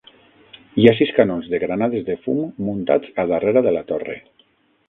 Hi 0.81 0.85
ha 0.87 0.93
sis 0.99 1.11
canons 1.17 1.51
de 1.51 1.59
granades 1.65 2.05
de 2.09 2.17
fum 2.25 2.41
muntats 2.71 3.15
a 3.25 3.29
darrera 3.33 3.67
de 3.69 3.75
la 3.79 3.89
torre. 3.93 4.21